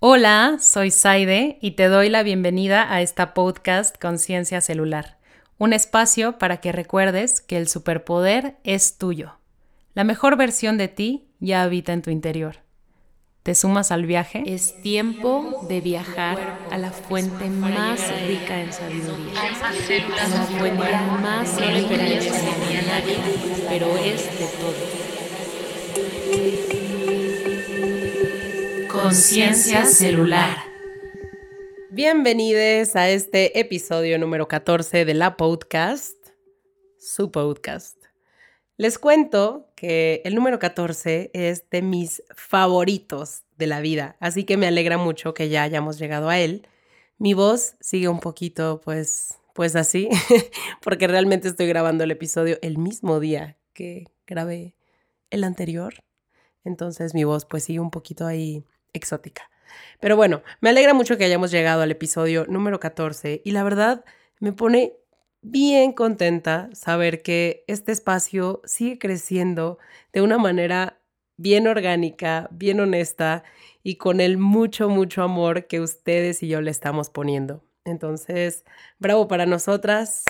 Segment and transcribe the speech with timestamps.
[0.00, 5.18] Hola, soy Saide y te doy la bienvenida a esta podcast Conciencia Celular,
[5.58, 9.40] un espacio para que recuerdes que el superpoder es tuyo.
[9.94, 12.58] La mejor versión de ti ya habita en tu interior.
[13.42, 14.44] ¿Te sumas al viaje?
[14.46, 16.38] Es tiempo de viajar
[16.70, 23.16] a la fuente más rica en sabiduría, a la fuente más rica en nadie,
[23.68, 25.08] pero es de todo.
[29.02, 30.56] Conciencia celular.
[31.90, 36.16] Bienvenidos a este episodio número 14 de la podcast,
[36.98, 37.96] su podcast.
[38.76, 44.56] Les cuento que el número 14 es de mis favoritos de la vida, así que
[44.56, 46.66] me alegra mucho que ya hayamos llegado a él.
[47.18, 50.08] Mi voz sigue un poquito, pues, pues así,
[50.82, 54.74] porque realmente estoy grabando el episodio el mismo día que grabé
[55.30, 55.94] el anterior.
[56.64, 58.64] Entonces mi voz pues sigue un poquito ahí
[58.98, 59.50] exótica.
[60.00, 64.04] Pero bueno, me alegra mucho que hayamos llegado al episodio número 14 y la verdad
[64.40, 64.94] me pone
[65.40, 69.78] bien contenta saber que este espacio sigue creciendo
[70.12, 71.00] de una manera
[71.36, 73.44] bien orgánica, bien honesta
[73.82, 77.64] y con el mucho, mucho amor que ustedes y yo le estamos poniendo.
[77.84, 78.64] Entonces,
[78.98, 80.24] bravo para nosotras.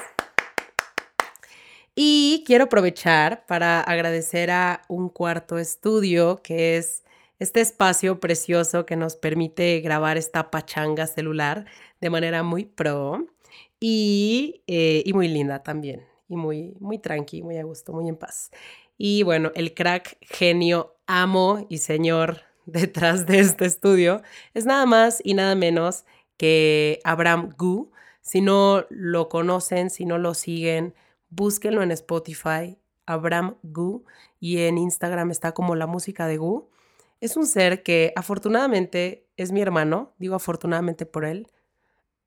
[1.95, 7.03] Y quiero aprovechar para agradecer a un cuarto estudio que es
[7.39, 11.67] este espacio precioso que nos permite grabar esta pachanga celular
[12.01, 13.27] de manera muy pro
[13.81, 18.17] y, eh, y muy linda también, y muy, muy tranqui, muy a gusto, muy en
[18.17, 18.51] paz.
[18.97, 24.23] Y bueno, el crack, genio, amo y señor detrás de este estudio
[24.55, 26.05] es nada más y nada menos
[26.37, 27.91] que Abraham Gu.
[28.21, 30.95] Si no lo conocen, si no lo siguen,
[31.31, 34.05] búsquenlo en Spotify, Abraham Gu,
[34.41, 36.69] y en Instagram está como la música de Gu.
[37.21, 41.49] Es un ser que afortunadamente es mi hermano, digo afortunadamente por él.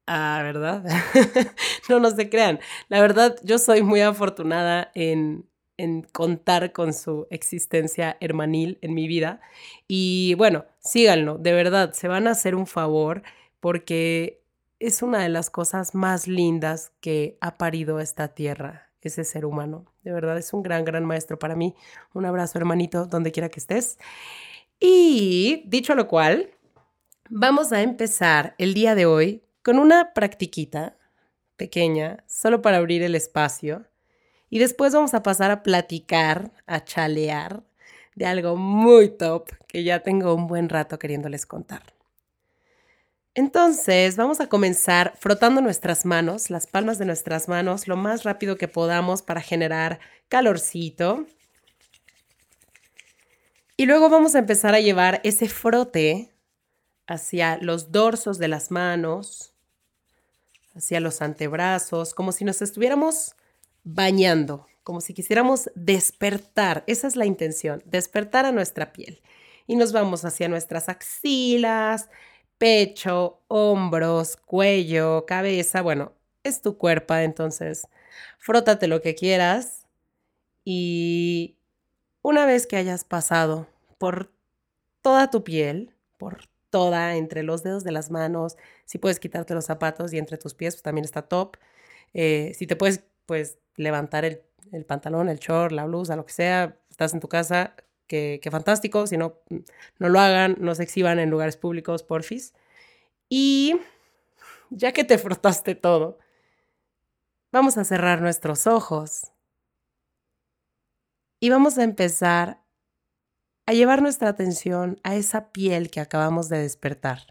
[0.08, 0.84] Ah, ¿verdad?
[1.90, 2.60] no, no se crean.
[2.90, 5.48] La verdad, yo soy muy afortunada en,
[5.78, 9.42] en contar con su existencia hermanil en mi vida.
[9.88, 13.24] Y bueno, síganlo, de verdad, se van a hacer un favor
[13.60, 14.44] porque
[14.80, 19.86] es una de las cosas más lindas que ha parido esta tierra, ese ser humano.
[20.04, 21.76] De verdad, es un gran, gran maestro para mí.
[22.14, 23.98] Un abrazo, hermanito, donde quiera que estés.
[24.84, 26.50] Y dicho lo cual,
[27.30, 30.98] vamos a empezar el día de hoy con una practiquita
[31.56, 33.86] pequeña, solo para abrir el espacio.
[34.50, 37.64] Y después vamos a pasar a platicar, a chalear
[38.16, 41.84] de algo muy top que ya tengo un buen rato queriéndoles contar.
[43.36, 48.58] Entonces, vamos a comenzar frotando nuestras manos, las palmas de nuestras manos, lo más rápido
[48.58, 51.28] que podamos para generar calorcito.
[53.82, 56.30] Y luego vamos a empezar a llevar ese frote
[57.08, 59.56] hacia los dorsos de las manos,
[60.76, 63.34] hacia los antebrazos, como si nos estuviéramos
[63.84, 66.84] bañando, como si quisiéramos despertar.
[66.86, 69.24] Esa es la intención, despertar a nuestra piel.
[69.66, 72.08] Y nos vamos hacia nuestras axilas,
[72.60, 75.82] pecho, hombros, cuello, cabeza.
[75.82, 76.14] Bueno,
[76.44, 77.88] es tu cuerpo, entonces
[78.38, 79.88] frótate lo que quieras
[80.64, 81.56] y
[82.22, 83.71] una vez que hayas pasado
[84.02, 84.34] por
[85.04, 89.66] toda tu piel, por toda, entre los dedos de las manos, si puedes quitarte los
[89.66, 91.58] zapatos y entre tus pies, pues también está top.
[92.16, 94.42] Eh, si te puedes, pues, levantar el,
[94.88, 97.76] pantalón, el short, la blusa, lo que sea, estás en tu casa,
[98.08, 99.06] qué fantástico.
[99.06, 99.36] Si no,
[100.00, 102.56] no lo hagan, no se exhiban en lugares públicos, porfis.
[103.30, 103.80] Y
[104.72, 106.18] ya que te frotaste todo,
[107.52, 109.32] vamos a cerrar nuestros ojos
[111.40, 112.61] y vamos a empezar
[113.72, 117.22] a llevar nuestra atención a esa piel que acabamos de despertar.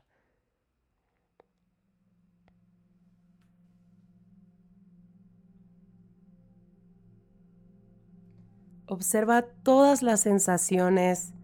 [8.86, 11.34] Observa todas las sensaciones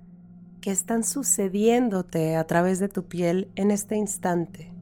[0.63, 4.76] que están sucediéndote a través de tu piel en este instante.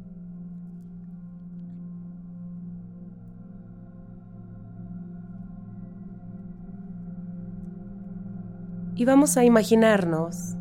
[8.97, 10.55] Y vamos a imaginarnos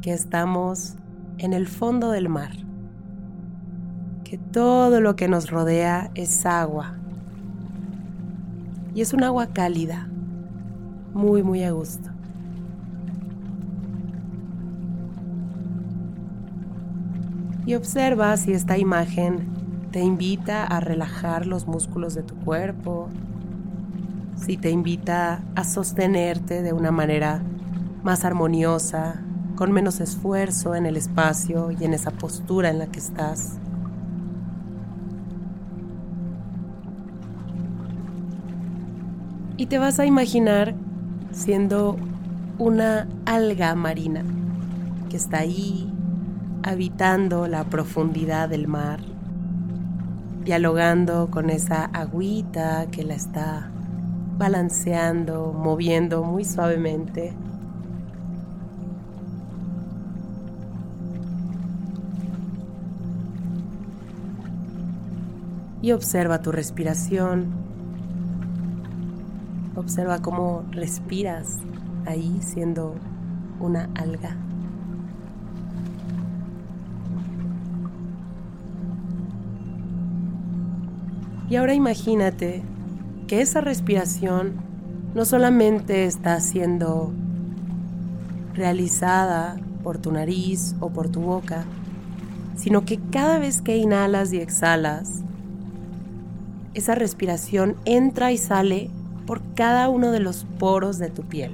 [0.00, 0.94] que estamos
[1.38, 2.52] en el fondo del mar,
[4.24, 6.94] que todo lo que nos rodea es agua
[8.94, 10.08] y es un agua cálida,
[11.14, 12.10] muy, muy a gusto.
[17.66, 19.48] Y observa si esta imagen
[19.90, 23.08] te invita a relajar los músculos de tu cuerpo,
[24.36, 27.42] si te invita a sostenerte de una manera
[28.02, 29.20] más armoniosa,
[29.56, 33.58] con menos esfuerzo en el espacio y en esa postura en la que estás.
[39.56, 40.74] Y te vas a imaginar
[41.32, 41.96] siendo
[42.58, 44.22] una alga marina
[45.10, 45.92] que está ahí
[46.62, 49.00] habitando la profundidad del mar,
[50.44, 53.70] dialogando con esa agüita que la está
[54.38, 57.34] balanceando, moviendo muy suavemente.
[65.92, 67.46] Observa tu respiración.
[69.74, 71.58] Observa cómo respiras
[72.06, 72.94] ahí siendo
[73.60, 74.36] una alga.
[81.50, 82.62] Y ahora imagínate
[83.26, 84.54] que esa respiración
[85.14, 87.12] no solamente está siendo
[88.54, 91.64] realizada por tu nariz o por tu boca,
[92.56, 95.22] sino que cada vez que inhalas y exhalas,
[96.78, 98.90] esa respiración entra y sale
[99.26, 101.52] por cada uno de los poros de tu piel.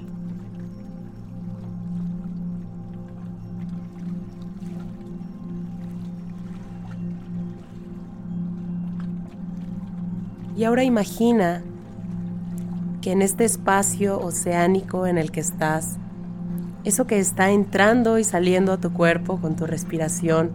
[10.56, 11.62] Y ahora imagina
[13.00, 15.96] que en este espacio oceánico en el que estás,
[16.84, 20.52] eso que está entrando y saliendo a tu cuerpo con tu respiración,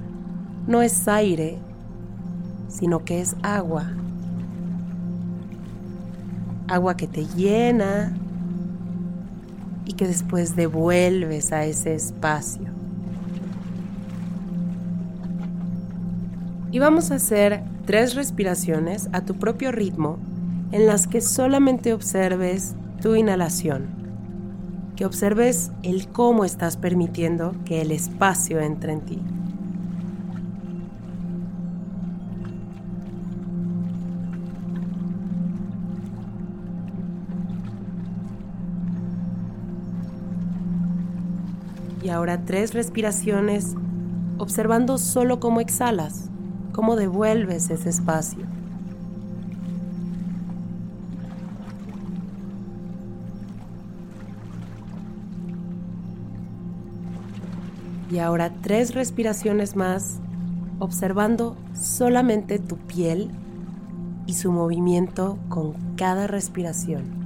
[0.67, 1.57] no es aire,
[2.69, 3.91] sino que es agua.
[6.69, 8.13] Agua que te llena
[9.85, 12.67] y que después devuelves a ese espacio.
[16.71, 20.19] Y vamos a hacer tres respiraciones a tu propio ritmo
[20.71, 23.87] en las que solamente observes tu inhalación,
[24.95, 29.19] que observes el cómo estás permitiendo que el espacio entre en ti.
[42.09, 43.75] Y ahora tres respiraciones
[44.39, 46.31] observando solo cómo exhalas
[46.71, 48.47] cómo devuelves ese espacio.
[58.09, 60.19] Y ahora tres respiraciones más,
[60.79, 63.29] observando solamente tu piel
[64.25, 67.18] y su movimiento con cada respiración.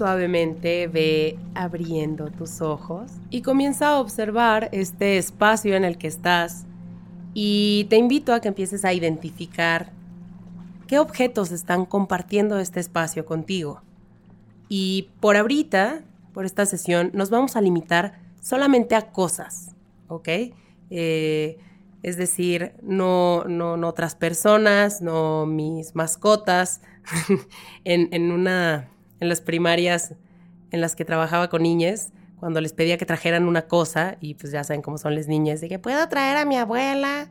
[0.00, 6.64] Suavemente ve abriendo tus ojos y comienza a observar este espacio en el que estás
[7.34, 9.92] y te invito a que empieces a identificar
[10.86, 13.82] qué objetos están compartiendo este espacio contigo.
[14.70, 16.00] Y por ahorita,
[16.32, 19.74] por esta sesión, nos vamos a limitar solamente a cosas,
[20.08, 20.28] ¿ok?
[20.88, 21.58] Eh,
[22.02, 26.80] es decir, no, no, no, otras personas, no mis mascotas,
[27.84, 28.88] en, en una
[29.20, 30.14] en las primarias
[30.70, 34.52] en las que trabajaba con niñas, cuando les pedía que trajeran una cosa, y pues
[34.52, 37.28] ya saben cómo son las niñas, de puedo traer a mi abuela.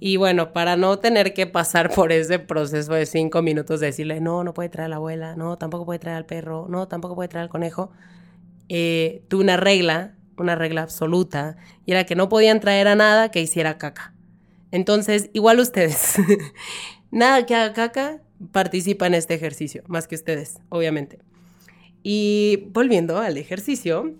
[0.00, 4.20] Y bueno, para no tener que pasar por ese proceso de cinco minutos de decirle,
[4.20, 7.14] no, no puede traer a la abuela, no, tampoco puede traer al perro, no, tampoco
[7.14, 7.90] puede traer al conejo,
[8.68, 13.30] eh, tuve una regla, una regla absoluta, y era que no podían traer a nada
[13.30, 14.14] que hiciera caca.
[14.70, 16.16] Entonces, igual ustedes,
[17.10, 21.18] nada que haga caca, participa en este ejercicio, más que ustedes, obviamente.
[22.02, 24.14] Y volviendo al ejercicio,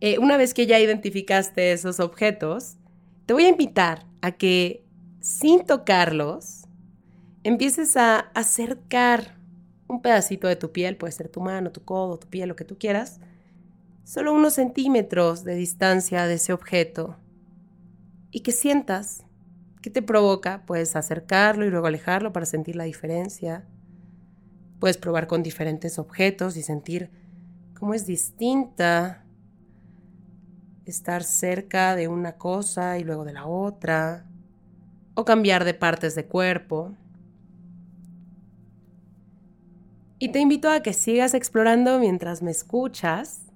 [0.00, 2.76] eh, una vez que ya identificaste esos objetos,
[3.26, 4.84] te voy a invitar a que
[5.20, 6.64] sin tocarlos,
[7.42, 9.36] empieces a acercar
[9.88, 12.64] un pedacito de tu piel, puede ser tu mano, tu codo, tu piel, lo que
[12.64, 13.20] tú quieras,
[14.04, 17.16] solo unos centímetros de distancia de ese objeto
[18.30, 19.24] y que sientas
[19.82, 20.64] ¿Qué te provoca?
[20.66, 23.64] Puedes acercarlo y luego alejarlo para sentir la diferencia.
[24.80, 27.10] Puedes probar con diferentes objetos y sentir
[27.78, 29.24] cómo es distinta
[30.84, 34.26] estar cerca de una cosa y luego de la otra.
[35.14, 36.94] O cambiar de partes de cuerpo.
[40.18, 43.47] Y te invito a que sigas explorando mientras me escuchas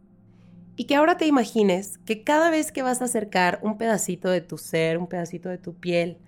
[0.77, 4.41] y que ahora te imagines que cada vez que vas a acercar un pedacito de
[4.41, 6.19] tu ser, un pedacito de tu piel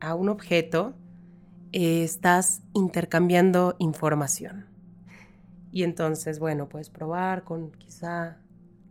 [0.00, 0.94] a un objeto,
[1.72, 4.66] eh, estás intercambiando información.
[5.72, 8.38] Y entonces, bueno, puedes probar con quizá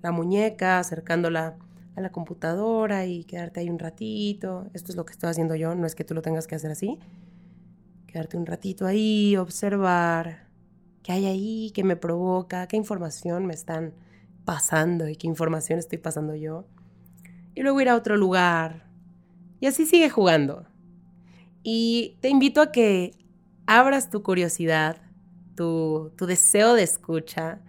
[0.01, 1.57] la muñeca, acercándola
[1.95, 4.67] a la computadora y quedarte ahí un ratito.
[4.73, 6.71] Esto es lo que estoy haciendo yo, no es que tú lo tengas que hacer
[6.71, 6.99] así.
[8.07, 10.47] quedarte un ratito ahí, observar
[11.03, 13.93] qué hay ahí, qué me provoca, qué información me están
[14.45, 16.65] pasando y qué información estoy pasando yo.
[17.55, 18.87] Y luego ir a otro lugar.
[19.59, 20.65] Y así sigue jugando.
[21.63, 23.17] Y te invito a que
[23.65, 25.01] abras tu curiosidad,
[25.55, 27.61] tu, tu deseo de escucha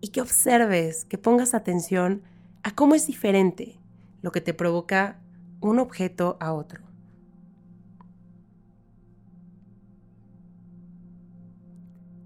[0.00, 2.22] y que observes, que pongas atención
[2.62, 3.80] a cómo es diferente
[4.20, 5.20] lo que te provoca
[5.60, 6.83] un objeto a otro.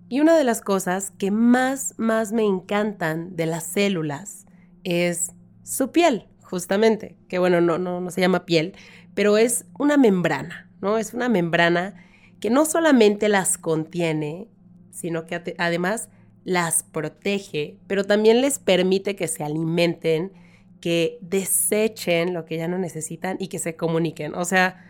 [0.09, 4.47] Y una de las cosas que más, más me encantan de las células
[4.85, 8.75] es su piel, justamente, que bueno, no, no, no se llama piel,
[9.15, 10.97] pero es una membrana, ¿no?
[10.97, 11.95] Es una membrana
[12.41, 14.49] que no solamente las contiene,
[14.91, 16.09] sino que además
[16.45, 20.33] las protege, pero también les permite que se alimenten,
[20.81, 24.35] que desechen lo que ya no necesitan y que se comuniquen.
[24.35, 24.85] O sea,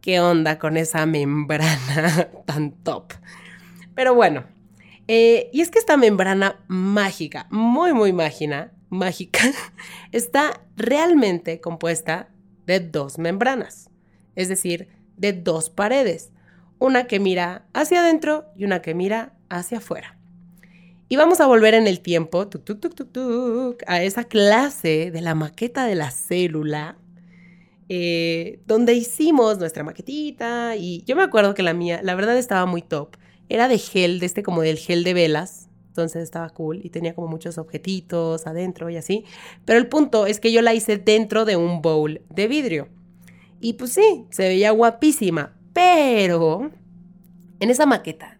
[0.00, 3.12] ¿qué onda con esa membrana tan top?
[3.94, 4.44] Pero bueno,
[5.08, 9.40] eh, y es que esta membrana mágica, muy, muy mágica, mágica,
[10.12, 12.28] está realmente compuesta
[12.66, 13.90] de dos membranas,
[14.36, 16.30] es decir, de dos paredes,
[16.78, 20.16] una que mira hacia adentro y una que mira hacia afuera.
[21.08, 22.48] Y vamos a volver en el tiempo
[23.88, 26.96] a esa clase de la maqueta de la célula,
[27.88, 32.64] eh, donde hicimos nuestra maquetita y yo me acuerdo que la mía, la verdad estaba
[32.64, 33.16] muy top
[33.50, 35.68] era de gel, de este como del gel de velas.
[35.88, 39.24] Entonces estaba cool y tenía como muchos objetitos adentro y así.
[39.64, 42.88] Pero el punto es que yo la hice dentro de un bowl de vidrio.
[43.60, 45.56] Y pues sí, se veía guapísima.
[45.72, 46.70] Pero
[47.58, 48.38] en esa maqueta,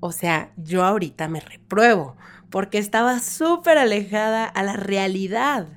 [0.00, 2.16] o sea, yo ahorita me repruebo
[2.50, 5.68] porque estaba súper alejada a la realidad.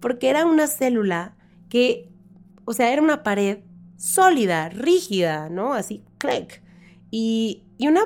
[0.00, 1.36] Porque era una célula
[1.68, 2.08] que,
[2.64, 3.58] o sea, era una pared
[3.98, 5.74] sólida, rígida, ¿no?
[5.74, 6.62] Así, click.
[7.10, 8.02] Y, una,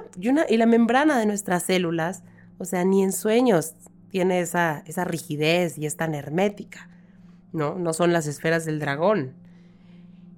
[0.49, 2.23] y, la membrana de nuestras células,
[2.59, 3.75] o sea, ni en sueños
[4.11, 6.89] tiene esa, esa rigidez y es tan hermética,
[7.53, 7.79] ¿no?
[7.79, 9.35] No son las esferas del dragón.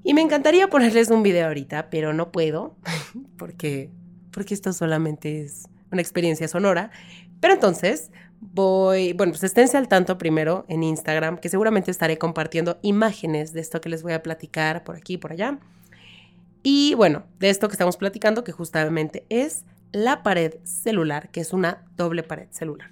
[0.02, 2.76] Y me encantaría ponerles un video ahorita, pero no puedo,
[3.36, 3.90] porque,
[4.32, 6.90] porque esto solamente es una experiencia sonora.
[7.40, 8.10] Pero entonces
[8.40, 13.60] voy, bueno, pues esténse al tanto primero en Instagram, que seguramente estaré compartiendo imágenes de
[13.60, 15.58] esto que les voy a platicar por aquí y por allá.
[16.62, 21.52] Y bueno, de esto que estamos platicando, que justamente es la pared celular, que es
[21.52, 22.90] una doble pared celular.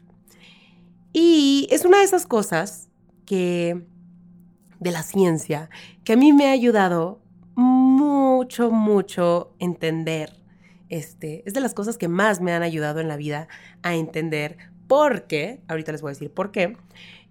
[1.13, 2.89] Y es una de esas cosas
[3.27, 3.87] que
[4.81, 5.71] de la ciencia
[6.05, 7.21] que a mí me ha ayudado
[7.55, 10.33] mucho, mucho entender.
[10.89, 13.49] Este, es de las cosas que más me han ayudado en la vida
[13.83, 14.57] a entender
[14.87, 16.77] por qué, ahorita les voy a decir por qué,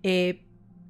[0.04, 0.44] eh,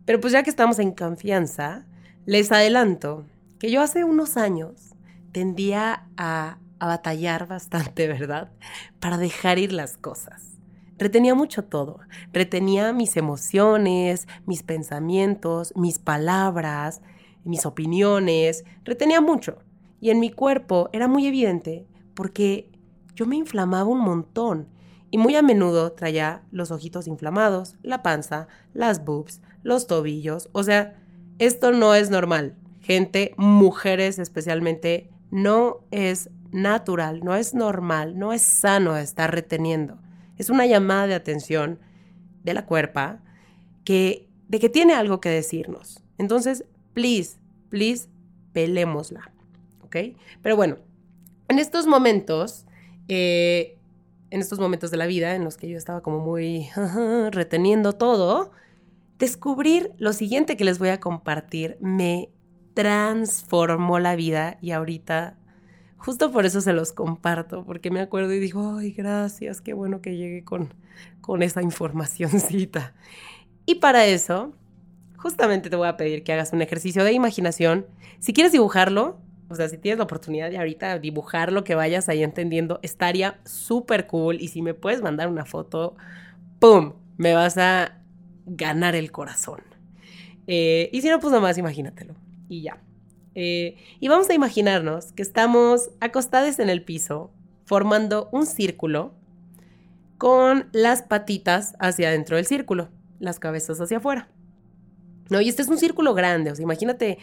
[0.06, 1.86] pero pues ya que estamos en confianza,
[2.25, 3.25] les adelanto
[3.60, 4.96] que yo hace unos años
[5.31, 8.51] tendía a, batallar bastante, ¿verdad?
[9.00, 10.57] Para dejar ir las cosas.
[10.98, 12.00] Retenía mucho todo.
[12.34, 17.01] Retenía mis emociones, mis pensamientos, mis palabras,
[17.43, 18.63] mis opiniones.
[18.84, 19.60] Retenía mucho.
[20.00, 22.72] Y en mi cuerpo era muy evidente porque
[23.15, 24.67] yo me inflamaba un montón.
[25.10, 30.50] Y muy a menudo traía los ojitos inflamados, la panza, las boobs, los tobillos.
[30.51, 30.96] O sea,
[31.39, 32.55] esto no es normal.
[32.81, 40.00] Gente, mujeres especialmente, no es natural, no es normal, no es sano estar reteniendo.
[40.38, 41.79] Es una llamada de atención
[42.43, 43.19] de la cuerpa
[43.84, 46.03] que, de que tiene algo que decirnos.
[46.17, 47.38] Entonces, please,
[47.69, 48.07] please,
[48.53, 49.31] pelémosla.
[49.84, 49.98] ¿Ok?
[50.41, 50.77] Pero bueno,
[51.48, 52.65] en estos momentos,
[53.07, 53.77] eh,
[54.29, 56.69] en estos momentos de la vida en los que yo estaba como muy
[57.31, 58.51] reteniendo todo,
[59.17, 62.29] descubrir lo siguiente que les voy a compartir me
[62.77, 65.36] transformó la vida y ahorita
[65.98, 70.00] justo por eso se los comparto, porque me acuerdo y digo, ay, gracias, qué bueno
[70.00, 70.75] que llegué con,
[71.19, 72.93] con esa informacioncita.
[73.65, 74.53] Y para eso,
[75.17, 77.88] justamente te voy a pedir que hagas un ejercicio de imaginación.
[78.19, 79.17] Si quieres dibujarlo,
[79.50, 84.05] o sea, si tienes la oportunidad de ahorita dibujarlo, que vayas ahí entendiendo, estaría súper
[84.05, 84.39] cool.
[84.39, 85.96] Y si me puedes mandar una foto,
[86.60, 86.93] ¡pum!
[87.17, 88.03] Me vas a
[88.46, 89.62] ganar el corazón.
[90.46, 92.82] Eh, y si no, pues nomás imagínatelo y ya.
[93.36, 97.32] Eh, y vamos a imaginarnos que estamos acostados en el piso,
[97.66, 99.13] formando un círculo
[100.18, 102.89] con las patitas hacia adentro del círculo,
[103.20, 104.30] las cabezas hacia afuera.
[105.30, 105.42] ¿No?
[105.42, 107.20] Y este es un círculo grande, o sea, imagínate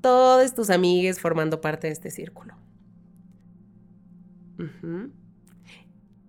[0.00, 2.54] todos tus amigues formando parte de este círculo.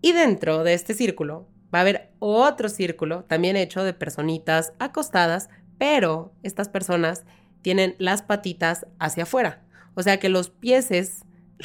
[0.02, 5.50] Y dentro de este círculo va a haber otro círculo, también hecho de personitas acostadas,
[5.78, 7.26] pero estas personas
[7.64, 9.64] tienen las patitas hacia afuera.
[9.96, 11.24] O sea que los pieses,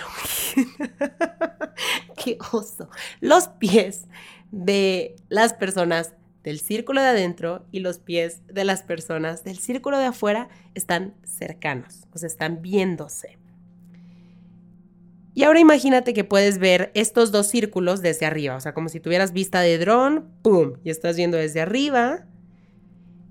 [2.24, 2.88] qué oso,
[3.20, 4.06] los pies
[4.50, 9.98] de las personas del círculo de adentro y los pies de las personas del círculo
[9.98, 13.36] de afuera están cercanos, o sea, están viéndose.
[15.34, 18.98] Y ahora imagínate que puedes ver estos dos círculos desde arriba, o sea, como si
[18.98, 20.74] tuvieras vista de dron, ¡pum!
[20.84, 22.24] Y estás viendo desde arriba.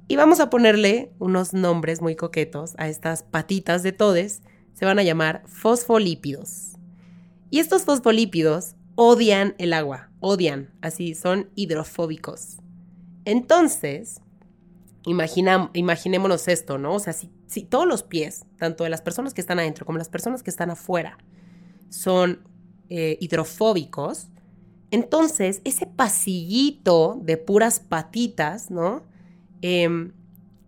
[0.08, 4.42] Y vamos a ponerle unos nombres muy coquetos a estas patitas de todes.
[4.74, 6.74] Se van a llamar fosfolípidos.
[7.50, 12.58] Y estos fosfolípidos odian el agua, odian, así son hidrofóbicos.
[13.26, 14.22] Entonces,
[15.06, 16.96] imaginémonos esto, ¿no?
[16.96, 19.98] O sea, si, si todos los pies, tanto de las personas que están adentro como
[19.98, 21.18] las personas que están afuera,
[21.90, 22.48] son
[22.90, 24.28] eh, hidrofóbicos,
[24.90, 29.04] entonces ese pasillito de puras patitas, ¿no?
[29.62, 30.12] Em,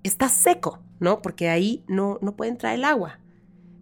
[0.04, 1.22] está seco, ¿no?
[1.22, 3.20] Porque ahí no, no puede entrar el agua.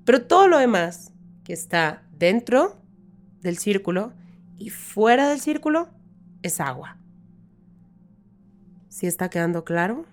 [0.06, 2.78] Pero todo lo demás que está dentro
[3.42, 4.14] del círculo
[4.58, 5.90] y fuera del círculo
[6.44, 6.98] es agua.
[8.90, 10.06] ¿Sí está quedando claro?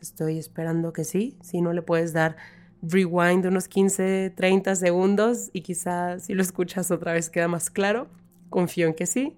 [0.00, 1.36] Estoy esperando que sí.
[1.42, 2.36] Si no le puedes dar
[2.82, 8.08] rewind unos 15, 30 segundos y quizás si lo escuchas otra vez queda más claro.
[8.48, 9.36] Confío en que sí.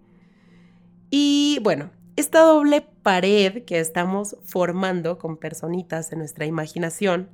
[1.11, 7.28] Y bueno, esta doble pared que estamos formando con personitas en nuestra imaginación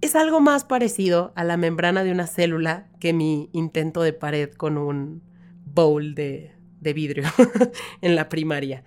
[0.00, 4.50] es algo más parecido a la membrana de una célula que mi intento de pared
[4.52, 5.22] con un
[5.64, 7.24] bowl de, vidrio
[8.00, 8.84] en la primaria.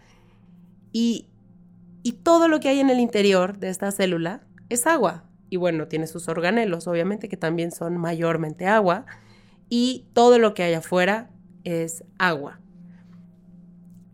[0.93, 1.27] Y,
[2.03, 5.88] y todo lo que hay en el interior de esta célula es agua, y bueno,
[5.88, 9.05] tiene sus organelos, obviamente, que también son mayormente agua.
[9.67, 11.29] Y todo lo que hay afuera
[11.63, 12.59] es agua.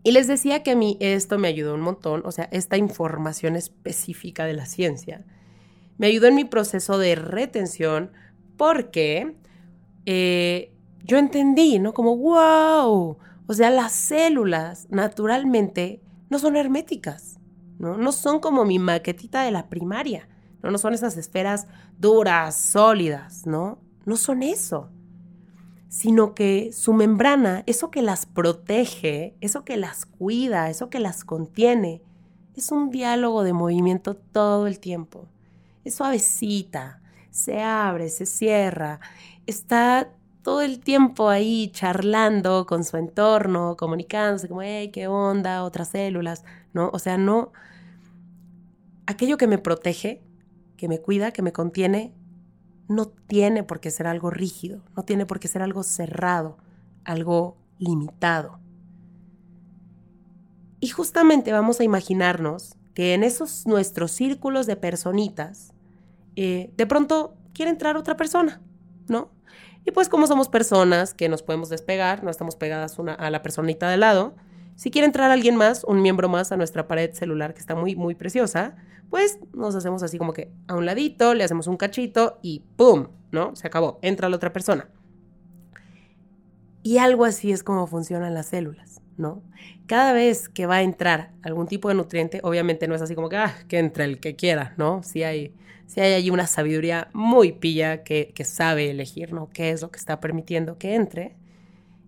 [0.06, 3.56] Y les decía que a mí esto me ayudó un montón, o sea, esta información
[3.56, 5.24] específica de la ciencia,
[5.98, 8.12] me ayudó en mi proceso de retención
[8.56, 9.34] porque
[10.04, 10.72] eh,
[11.02, 11.92] yo entendí, ¿no?
[11.92, 17.40] Como, wow, o sea, las células naturalmente no son herméticas,
[17.80, 17.96] ¿no?
[17.96, 20.28] No son como mi maquetita de la primaria.
[20.62, 20.78] ¿no?
[20.78, 21.66] son esas esferas
[21.98, 23.80] duras, sólidas, ¿no?
[24.04, 24.88] No son eso,
[25.96, 31.24] sino que su membrana, eso que las protege, eso que las cuida, eso que las
[31.24, 32.02] contiene,
[32.54, 35.26] es un diálogo de movimiento todo el tiempo.
[35.84, 39.00] Es suavecita, se abre, se cierra,
[39.46, 40.10] está
[40.42, 46.44] todo el tiempo ahí charlando con su entorno, comunicándose como, hey, qué onda, otras células,
[46.74, 46.90] ¿no?
[46.92, 47.52] O sea, no,
[49.06, 50.22] aquello que me protege
[50.76, 52.12] que me cuida, que me contiene,
[52.88, 56.58] no tiene por qué ser algo rígido, no tiene por qué ser algo cerrado,
[57.04, 58.60] algo limitado.
[60.80, 65.72] Y justamente vamos a imaginarnos que en esos nuestros círculos de personitas,
[66.36, 68.60] eh, de pronto quiere entrar otra persona,
[69.08, 69.30] ¿no?
[69.84, 73.88] Y pues como somos personas que nos podemos despegar, no estamos pegadas a la personita
[73.88, 74.34] de lado,
[74.76, 77.96] si quiere entrar alguien más, un miembro más a nuestra pared celular que está muy,
[77.96, 78.76] muy preciosa,
[79.10, 83.08] pues nos hacemos así como que a un ladito, le hacemos un cachito y ¡pum!
[83.32, 83.54] ¿No?
[83.56, 84.88] Se acabó, entra la otra persona.
[86.82, 89.42] Y algo así es como funcionan las células, ¿no?
[89.86, 93.28] Cada vez que va a entrar algún tipo de nutriente, obviamente no es así como
[93.28, 95.02] que, ah, que entre el que quiera, ¿no?
[95.02, 95.52] Si hay,
[95.86, 99.48] si hay allí una sabiduría muy pilla que, sabe elegir, ¿no?
[99.50, 101.36] ¿Qué es lo que está permitiendo que entre?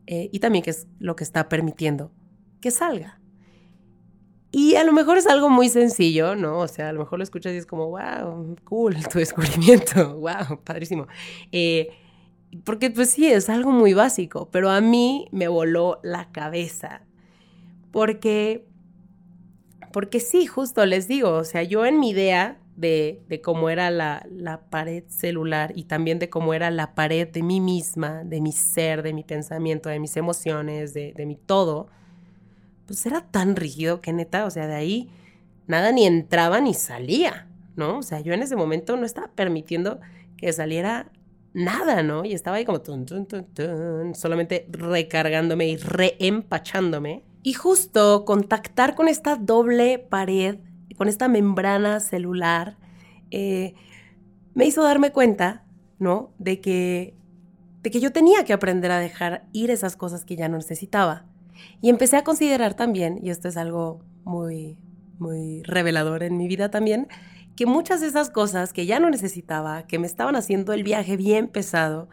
[0.06, 2.12] Eh, y también qué es lo que está permitiendo
[2.60, 3.17] que salga.
[4.50, 6.58] Y a lo mejor es algo muy sencillo, ¿no?
[6.58, 10.60] O sea, a lo mejor lo escuchas y es como, wow, cool, tu descubrimiento, wow,
[10.64, 11.06] padrísimo.
[11.52, 11.90] Eh,
[12.64, 17.02] porque pues sí, es algo muy básico, pero a mí me voló la cabeza.
[17.90, 18.66] Porque,
[19.92, 24.62] porque sí, justo les digo, o sea, yo en mi idea de, cómo era la,
[24.70, 29.02] pared celular y también de cómo era la pared de mí misma, de mi ser,
[29.02, 31.88] de mi pensamiento, de mis emociones, de, de mi todo,
[32.88, 35.10] pues era tan rígido que neta, o sea, de ahí
[35.66, 37.46] nada ni entraba ni salía,
[37.76, 37.98] ¿no?
[37.98, 40.00] O sea, yo en ese momento no estaba permitiendo
[40.38, 41.12] que saliera
[41.52, 42.24] nada, ¿no?
[42.24, 42.80] Y estaba ahí como
[44.14, 47.24] solamente recargándome y reempachándome.
[47.42, 50.56] Y justo contactar con esta doble pared,
[50.96, 52.78] con esta membrana celular,
[53.30, 53.74] eh,
[54.54, 55.66] me hizo darme cuenta,
[55.98, 56.32] ¿no?
[56.38, 57.14] De que,
[57.82, 61.26] de que yo tenía que aprender a dejar ir esas cosas que ya no necesitaba.
[61.80, 64.78] Y empecé a considerar también, y esto es algo muy,
[65.18, 67.08] muy revelador en mi vida también,
[67.56, 71.16] que muchas de esas cosas que ya no necesitaba, que me estaban haciendo el viaje
[71.16, 72.08] bien pesado,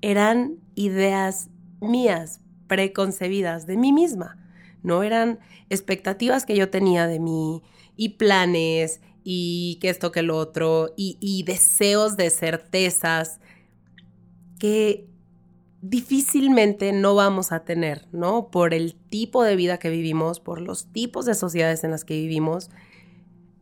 [0.00, 4.38] eran ideas mías, preconcebidas de mí misma.
[4.82, 7.62] No eran expectativas que yo tenía de mí
[7.96, 13.40] y planes y que esto que lo otro y, y deseos de certezas
[14.58, 15.08] que
[15.90, 18.48] difícilmente no vamos a tener, ¿no?
[18.48, 22.14] Por el tipo de vida que vivimos, por los tipos de sociedades en las que
[22.14, 22.70] vivimos.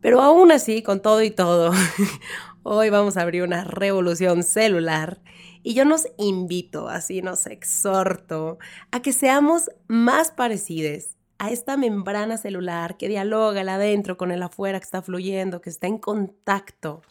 [0.01, 1.71] Pero aún así, con todo y todo,
[2.63, 5.19] hoy vamos a abrir una revolución celular
[5.65, 8.59] y yo nos invito, así nos exhorto,
[8.91, 14.43] a que seamos más parecidos a esta membrana celular que dialoga el adentro con el
[14.43, 17.01] afuera, que está fluyendo, que está en contacto,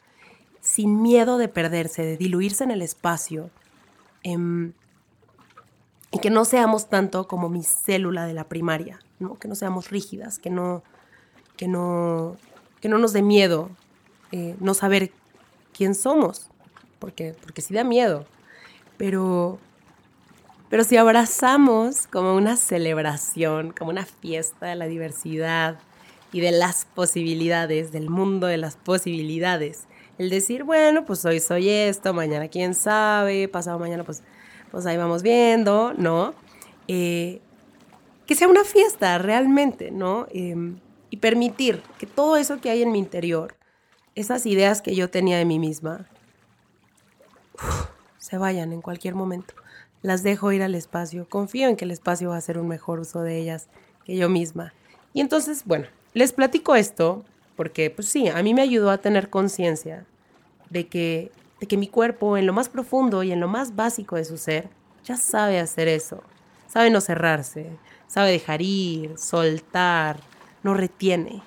[0.60, 3.50] sin miedo de perderse, de diluirse en el espacio.
[4.22, 4.72] Em,
[6.14, 9.34] y que no seamos tanto como mi célula de la primaria, ¿no?
[9.34, 10.84] que no seamos rígidas, que no,
[11.56, 12.36] que no,
[12.80, 13.68] que no nos dé miedo
[14.30, 15.10] eh, no saber
[15.76, 16.46] quién somos,
[17.00, 18.26] porque, porque sí da miedo,
[18.96, 19.58] pero,
[20.68, 25.80] pero si abrazamos como una celebración, como una fiesta de la diversidad
[26.32, 29.86] y de las posibilidades, del mundo de las posibilidades,
[30.18, 34.22] el decir, bueno, pues hoy soy esto, mañana quién sabe, pasado mañana pues
[34.74, 36.34] pues ahí vamos viendo, ¿no?
[36.88, 37.40] Eh,
[38.26, 40.26] que sea una fiesta realmente, ¿no?
[40.32, 43.54] Em, y permitir que todo eso que hay en mi interior,
[44.16, 46.08] esas ideas que yo tenía de mí misma,
[48.18, 49.54] se vayan en cualquier momento.
[50.02, 52.98] Las dejo ir al espacio, confío en que el espacio va a hacer un mejor
[52.98, 53.68] uso de ellas
[54.04, 54.74] que yo misma.
[55.12, 59.30] Y entonces, bueno, les platico esto porque, pues sí, a mí me ayudó a tener
[59.30, 60.04] conciencia
[60.68, 61.30] de que
[61.66, 64.68] que mi cuerpo, en lo más profundo y en lo más básico de su ser,
[65.04, 66.22] ya sabe hacer eso.
[66.66, 67.70] Sabe no cerrarse,
[68.06, 70.18] sabe dejar ir, soltar,
[70.62, 71.42] no retiene.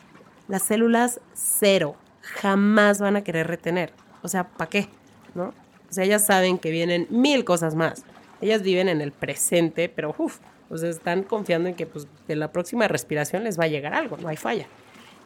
[0.48, 3.92] Las células cero jamás van a querer retener.
[4.22, 4.88] O sea, ¿para qué?
[5.36, 5.54] ¿No?
[5.90, 8.04] O sea, ellas saben que vienen mil cosas más.
[8.42, 12.52] Ellas viven en el presente, pero uff, pues están confiando en que pues, de la
[12.52, 14.68] próxima respiración les va a llegar algo, no hay falla.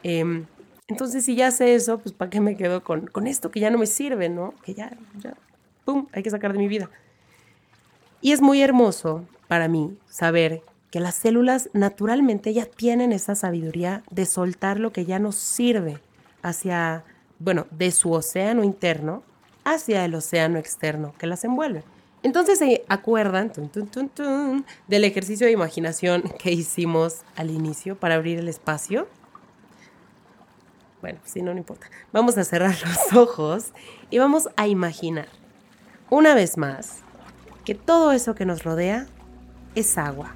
[0.04, 0.44] Eh,
[0.92, 3.78] entonces, si ya sé eso, pues ¿para qué me quedo con, esto que ya no
[3.78, 4.54] me sirve, ¿no?
[4.62, 4.92] Que ya,
[5.24, 5.36] ya,
[5.86, 6.90] ¡pum!, hay que sacar de mi vida.
[8.20, 14.04] Y es muy hermoso para mí saber que las células naturalmente ya tienen esa sabiduría
[14.12, 16.00] de soltar lo que ya no sirve
[16.42, 17.06] hacia,
[17.40, 19.24] bueno, de su océano interno
[19.64, 21.84] hacia el océano externo que las envuelve.
[22.22, 23.54] Entonces se acuerdan
[24.90, 29.08] del ejercicio de imaginación que hicimos al inicio para abrir el espacio.
[31.02, 31.88] Bueno, si no, no importa.
[32.14, 33.72] Vamos a cerrar los ojos
[34.10, 35.28] y vamos a imaginar,
[36.10, 37.02] una vez más,
[37.66, 39.08] que todo eso que nos rodea
[39.76, 40.34] es agua.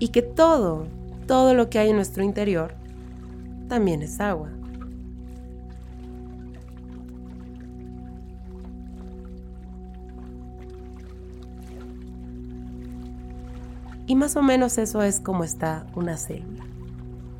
[0.00, 0.86] Y que todo,
[1.26, 2.74] todo lo que hay en nuestro interior,
[3.68, 4.50] también es agua.
[14.08, 16.64] Y más o menos eso es como está una célula.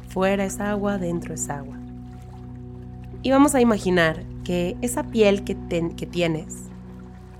[0.08, 1.78] Fuera es agua, dentro es agua.
[3.22, 5.56] Y vamos a imaginar que esa piel que,
[5.96, 6.64] que tienes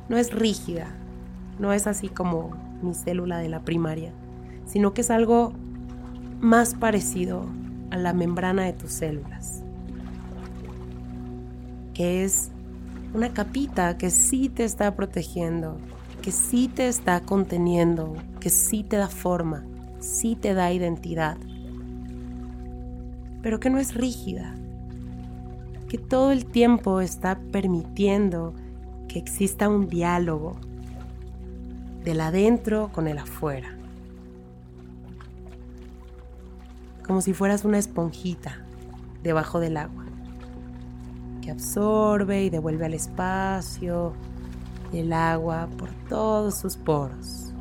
[0.08, 0.88] no es rígida,
[1.58, 4.12] no es así como mi célula de la primaria,
[4.64, 5.52] sino que es algo
[6.40, 7.44] más parecido
[7.90, 9.62] a la membrana de tus células,
[11.92, 12.50] que es
[13.12, 15.76] una capita que sí te está protegiendo,
[16.28, 19.64] que sí te está conteniendo, que sí te da forma,
[19.98, 21.38] sí te da identidad,
[23.40, 24.54] pero que no es rígida,
[25.88, 28.52] que todo el tiempo está permitiendo
[29.08, 30.56] que exista un diálogo
[32.04, 33.74] del adentro con el afuera,
[37.06, 38.66] como si fueras una esponjita
[39.22, 40.04] debajo del agua,
[41.40, 44.12] que absorbe y devuelve al espacio
[44.92, 47.52] el agua por todos sus poros.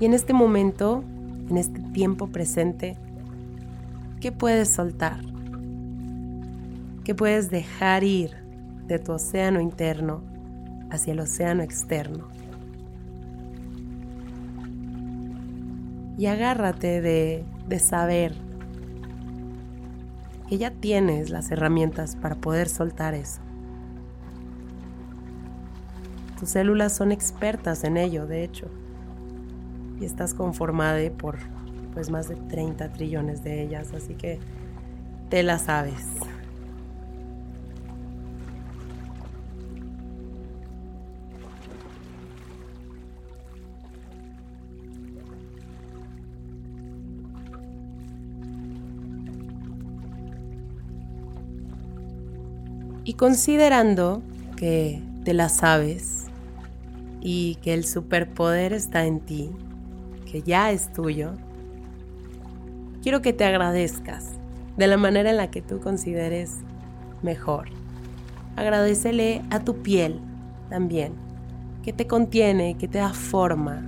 [0.00, 1.04] Y en este momento,
[1.50, 2.96] en este tiempo presente,
[4.18, 5.20] ¿qué puedes soltar?
[7.04, 8.30] ¿Qué puedes dejar ir
[8.86, 10.22] de tu océano interno
[10.90, 12.39] hacia el océano externo?
[16.20, 18.34] Y agárrate de, de saber
[20.48, 23.40] que ya tienes las herramientas para poder soltar eso.
[26.38, 28.68] Tus células son expertas en ello, de hecho
[30.00, 31.38] y estás conformada por
[31.92, 34.38] pues más de 30 trillones de ellas, así que
[35.28, 36.06] te la sabes.
[53.20, 54.22] Considerando
[54.56, 56.24] que te la sabes,
[57.20, 59.50] y que el superpoder está en ti,
[60.24, 61.32] que ya es tuyo,
[63.02, 64.30] quiero que te agradezcas
[64.78, 66.60] de la manera en la que tú consideres
[67.20, 67.68] mejor.
[68.56, 70.18] Agradecele a tu piel
[70.70, 71.12] también,
[71.82, 73.82] que te contiene, que te da forma.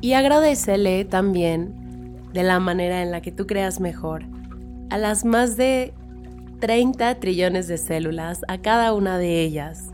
[0.00, 4.24] Y agradecele también de la manera en la que tú creas mejor
[4.90, 5.92] a las más de
[6.60, 9.90] 30 trillones de células, a cada una de ellas,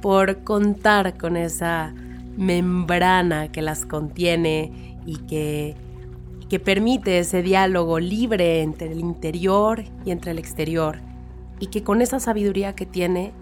[0.00, 1.94] por contar con esa
[2.36, 5.76] membrana que las contiene y que,
[6.48, 10.98] que permite ese diálogo libre entre el interior y entre el exterior,
[11.60, 13.32] y que con esa sabiduría que tiene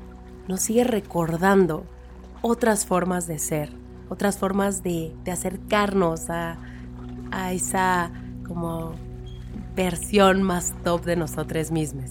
[0.49, 1.85] nos sigue recordando
[2.43, 3.71] otras formas de ser,
[4.11, 6.59] otras formas de, de acercarnos a,
[7.31, 8.11] a esa
[8.47, 8.93] como
[9.75, 12.11] versión más top de nosotros mismos.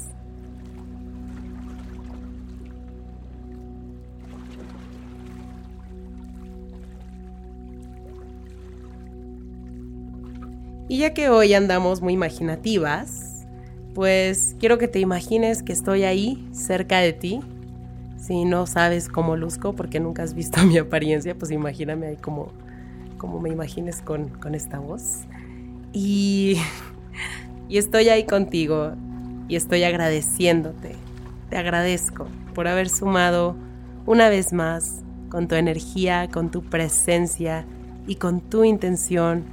[10.87, 13.45] Y ya que hoy andamos muy imaginativas,
[13.93, 17.41] pues quiero que te imagines que estoy ahí, cerca de ti.
[18.19, 22.51] Si no sabes cómo luzco porque nunca has visto mi apariencia, pues imagíname ahí como,
[23.17, 25.21] como me imagines con, con esta voz.
[25.93, 26.57] Y,
[27.67, 28.93] y estoy ahí contigo
[29.47, 30.95] y estoy agradeciéndote.
[31.49, 33.55] Te agradezco por haber sumado
[34.05, 37.65] una vez más con tu energía, con tu presencia
[38.07, 39.43] y con tu intención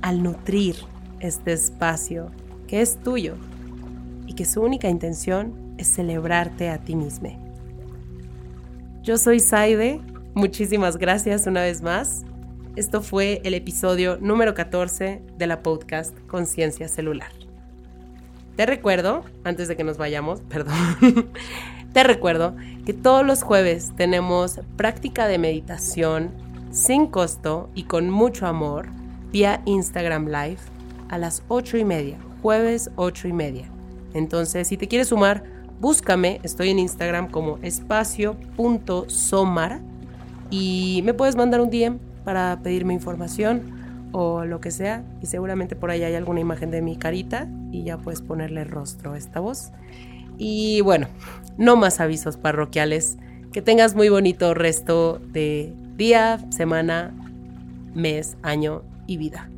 [0.00, 0.76] al nutrir
[1.20, 2.30] este espacio
[2.66, 3.34] que es tuyo
[4.26, 7.41] y que su única intención es celebrarte a ti mismo.
[9.02, 10.00] Yo soy Saide,
[10.32, 12.22] muchísimas gracias una vez más.
[12.76, 17.32] Esto fue el episodio número 14 de la podcast Conciencia Celular.
[18.54, 20.76] Te recuerdo, antes de que nos vayamos, perdón,
[21.92, 22.54] te recuerdo
[22.86, 26.30] que todos los jueves tenemos práctica de meditación
[26.70, 28.86] sin costo y con mucho amor
[29.32, 30.60] vía Instagram Live
[31.08, 33.68] a las 8 y media, jueves 8 y media.
[34.14, 35.42] Entonces, si te quieres sumar,
[35.82, 39.80] búscame, estoy en Instagram como espacio.somar
[40.48, 45.74] y me puedes mandar un DM para pedirme información o lo que sea y seguramente
[45.74, 49.40] por ahí hay alguna imagen de mi carita y ya puedes ponerle rostro a esta
[49.40, 49.72] voz.
[50.38, 51.08] Y bueno,
[51.58, 53.18] no más avisos parroquiales.
[53.52, 57.12] Que tengas muy bonito resto de día, semana,
[57.92, 59.48] mes, año y vida.